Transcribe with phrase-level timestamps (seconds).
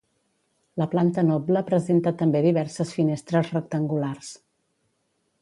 [0.81, 4.33] La planta noble presenta també diverses finestres rectangulars.